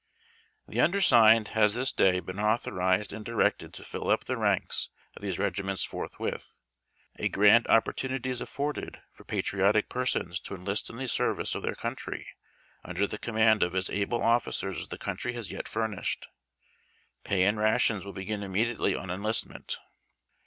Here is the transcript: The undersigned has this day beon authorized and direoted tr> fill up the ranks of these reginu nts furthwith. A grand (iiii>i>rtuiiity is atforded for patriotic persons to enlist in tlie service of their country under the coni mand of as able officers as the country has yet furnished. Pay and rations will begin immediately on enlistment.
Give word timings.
The 0.67 0.81
undersigned 0.81 1.49
has 1.49 1.75
this 1.75 1.91
day 1.91 2.19
beon 2.21 2.39
authorized 2.39 3.13
and 3.13 3.23
direoted 3.23 3.75
tr> 3.75 3.83
fill 3.83 4.09
up 4.09 4.23
the 4.23 4.35
ranks 4.35 4.89
of 5.15 5.21
these 5.21 5.37
reginu 5.37 5.65
nts 5.73 5.85
furthwith. 5.87 6.57
A 7.19 7.29
grand 7.29 7.65
(iiii>i>rtuiiity 7.65 8.25
is 8.25 8.41
atforded 8.41 8.95
for 9.11 9.25
patriotic 9.25 9.89
persons 9.89 10.39
to 10.39 10.55
enlist 10.55 10.89
in 10.89 10.95
tlie 10.95 11.07
service 11.07 11.53
of 11.53 11.61
their 11.61 11.75
country 11.75 12.27
under 12.83 13.05
the 13.05 13.19
coni 13.19 13.35
mand 13.41 13.61
of 13.61 13.75
as 13.75 13.91
able 13.91 14.23
officers 14.23 14.79
as 14.81 14.87
the 14.87 14.97
country 14.97 15.33
has 15.33 15.51
yet 15.51 15.67
furnished. 15.67 16.25
Pay 17.23 17.43
and 17.43 17.59
rations 17.59 18.03
will 18.03 18.11
begin 18.13 18.41
immediately 18.41 18.95
on 18.95 19.11
enlistment. 19.11 19.77